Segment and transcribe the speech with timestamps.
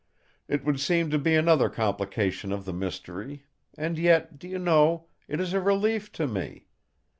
[0.47, 3.45] It would seem to be another complication of the mystery;
[3.77, 6.65] and yet, do you know, it is a relief to me.